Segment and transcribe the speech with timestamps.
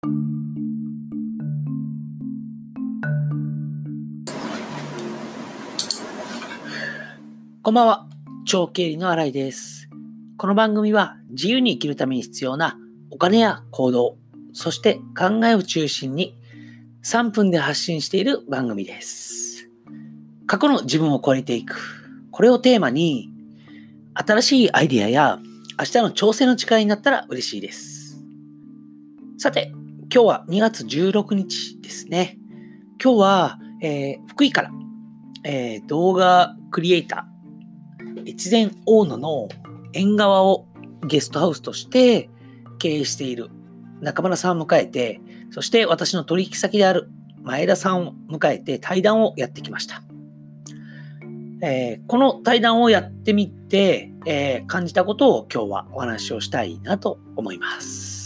[0.00, 0.10] こ
[7.72, 8.06] んばんは。
[8.46, 9.88] 長経理の新井です。
[10.36, 12.78] この番組は自由に生きるために必要な
[13.10, 14.16] お金や行動、
[14.52, 16.38] そして考えを中心に
[17.02, 19.68] 3分で発信している番組です。
[20.46, 21.76] 過去の自分を超えていく。
[22.30, 23.32] これをテーマに
[24.14, 25.40] 新しいアイディアや
[25.76, 28.22] 明日の挑戦の力になったら嬉しいです。
[29.38, 29.72] さて、
[30.10, 32.38] 今日は2月16日ですね。
[33.02, 34.70] 今日は、えー、福井から、
[35.44, 39.48] えー、動画クリエイター、越前大野の
[39.92, 40.66] 縁側を
[41.06, 42.30] ゲストハウスとして
[42.78, 43.50] 経営している
[44.00, 47.10] 中村さんを迎えて、そして私の取引先である
[47.42, 50.02] 前田さんを迎えて対談をやってきました。
[51.60, 58.17] えー、この対談をやってみて、えー、感じたことを今日はお話をしたいなと思います。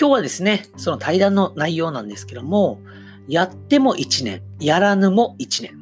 [0.00, 2.80] 今日はですね、その対談の内容なんですけども、
[3.28, 5.78] やっても1年、やらぬも1年。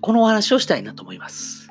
[0.00, 1.68] このお話をしたいなと思います。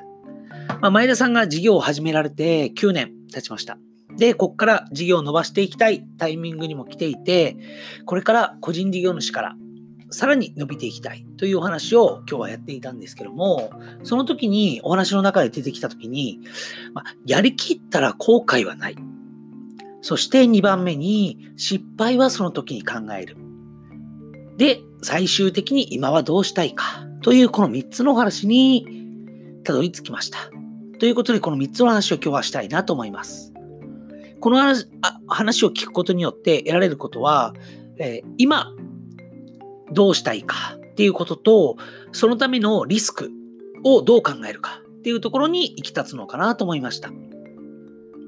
[0.82, 3.78] まあ、前田さんが事業を始められて9年経ちました。
[4.14, 7.56] で、ここから事業を伸ばしていきたいタイミングにも来ていて、
[8.04, 9.56] これから個人事業主から
[10.10, 13.70] さらに伸びていきたいというお話を今日はやっていたんですけども、
[14.02, 16.40] その時にお話の中で出てきた時に、
[16.92, 18.96] まあ、やりきったら後悔はない。
[20.02, 23.36] そして2番目に失敗はその時に考える。
[24.56, 28.86] で、最終的に今はどうしたいかというこの3つのお話に
[29.64, 30.38] たどり着きました。
[30.98, 33.52] ということで、この3つの話を今日はしたいなと思います。
[34.40, 34.86] この話
[35.28, 37.54] 話を聞くことによって得られることは、
[37.98, 38.72] えー、今、
[39.92, 41.76] どうしたいかっていうことと、
[42.12, 43.30] そのためのリスク
[43.84, 47.10] をどう考えるかっていうところに行き立つのかなと思いました。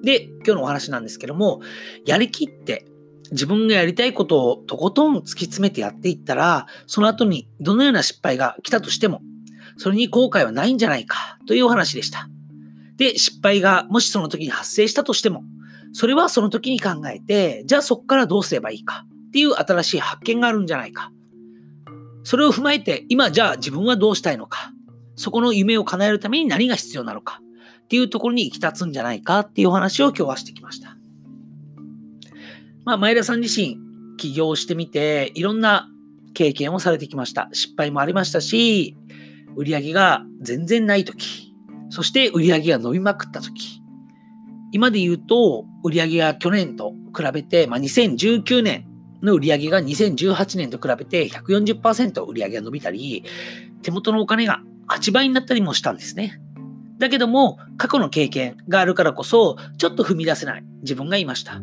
[0.02, 1.60] で、今日のお話なんですけども、
[2.06, 2.86] やりきって
[3.32, 9.22] 自分がやりたいことをとことん突き詰めてやっていったら、その後にどのような失敗が来たとしても、
[9.78, 12.28] それに後悔はないんじゃないかというお話でした。
[12.96, 15.44] で、失敗がもしその時に発生したとしても、
[15.94, 21.10] それはその時に考えて、じゃあそこからどうすればいいかっていう新しい発見があるんじゃないか。
[22.24, 24.72] それを踏まえて、今じゃあ自分はどうしたいのか。
[25.16, 27.40] そこの夢を叶えるために何が必要なのか
[27.92, 30.96] っていうところに行き立つんじゃないかっていうお話を今日はしてきました。
[32.86, 33.76] まあ、前田さん自身、
[34.16, 35.90] 起業してみて、いろんな
[36.32, 37.50] 経験をされてきました。
[37.52, 38.96] 失敗もありましたし、
[39.56, 41.52] 売り上げが全然ない時、
[41.90, 43.82] そして売り上げが伸びまくった時、
[44.72, 48.86] 今で言うと、売り上げが去年と比べて、まあ、2019年
[49.22, 53.22] の売り上げが2018年と比べて140%売り上げが伸びたり、
[53.82, 56.40] 手元のお金が8倍になったりもしたんですね。
[57.02, 61.60] だけども、過去の経験があるからこそ、ちょっと踏み出せない自分がいました。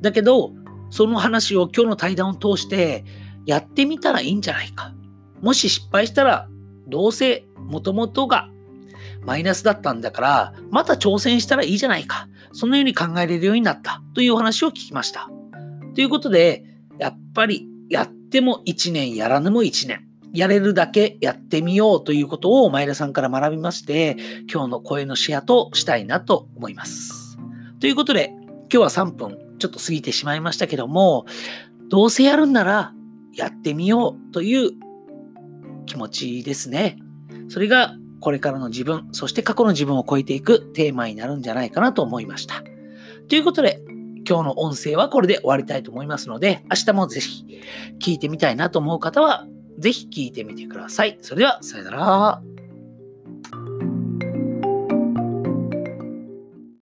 [0.00, 0.50] だけど、
[0.90, 3.04] その話を今日の対談を通して
[3.46, 4.92] やってみたらいいんじゃないか。
[5.40, 6.48] もし失敗したら、
[6.88, 8.50] どうせ元々が
[9.24, 12.26] マイナスだったんだから、また挑戦したらいいじゃないか。
[12.50, 15.30] そのように考えれるようになったというお話を聞きました。
[15.94, 16.64] ということで、
[16.98, 20.08] やっぱりやっても1年、やらぬも1年。
[20.32, 24.16] やれるだけやってみようということを前田さんから学びまして、
[24.52, 27.38] 今日の声のシェアとしたいなと思います。
[27.80, 31.26] ということで、今日は3分ちょっと過ぎてしまいましたけども、
[31.88, 32.94] どうせやるんなら
[33.34, 34.70] やってみようという
[35.86, 36.98] 気持ちですね。
[37.48, 42.62] それがこれからの自分、そして過去の自分を超えていくテーマになるんじゃないかなと思いました。
[43.28, 43.82] ということで、
[44.28, 47.44] 今日の音声はこれで終わりたいと思いますので、明日もぜひ
[48.00, 49.46] 聞いてみたいなと思う方は、
[49.78, 51.18] ぜひ聞いてみてください。
[51.22, 52.51] それでは、さよなら。